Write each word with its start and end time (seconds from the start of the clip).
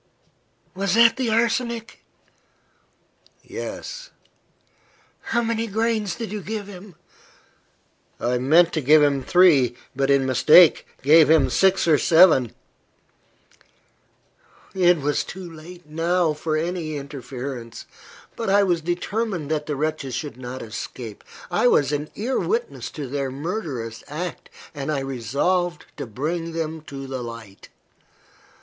"Was 0.73 0.95
that 0.95 1.15
the 1.15 1.29
arsenic?" 1.29 2.03
"Yes." 3.43 4.09
"How 5.25 5.43
many 5.43 5.67
grains 5.67 6.15
did 6.15 6.31
you 6.31 6.41
give 6.41 6.65
him?" 6.65 6.95
"I 8.19 8.39
meant 8.39 8.73
to 8.73 8.81
give 8.81 9.03
him 9.03 9.21
three, 9.21 9.75
but, 9.95 10.09
in 10.09 10.25
mistake, 10.25 10.87
gave 11.03 11.29
him 11.29 11.51
six 11.51 11.87
or 11.87 11.99
seven." 11.99 12.55
It 14.73 14.97
was 14.97 15.23
too 15.23 15.47
late, 15.53 15.85
now, 15.87 16.33
for 16.33 16.57
any 16.57 16.95
interference. 16.95 17.85
But, 18.35 18.49
I 18.49 18.63
was 18.63 18.81
determined 18.81 19.51
that 19.51 19.67
the 19.67 19.75
wretches 19.75 20.15
should 20.15 20.35
not 20.35 20.63
escape. 20.63 21.23
I 21.51 21.67
was 21.67 21.91
an 21.91 22.09
ear 22.15 22.39
witness 22.39 22.89
to 22.93 23.05
their 23.07 23.29
murderous 23.29 24.03
act, 24.07 24.49
and 24.73 24.91
I 24.91 25.01
resolved 25.01 25.85
to 25.97 26.07
bring 26.07 26.53
them 26.53 26.81
to 26.87 27.05
the 27.05 27.21
light. 27.21 27.69